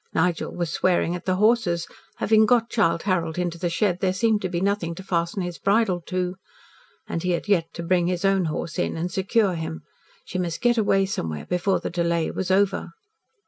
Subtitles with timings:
[0.15, 1.85] Nigel was swearing at the horses.
[2.15, 5.59] Having got Childe Harold into the shed, there seemed to be nothing to fasten his
[5.59, 6.37] bridle to.
[7.07, 9.83] And he had yet to bring his own horse in and secure him.
[10.25, 12.93] She must get away somewhere before the delay was over.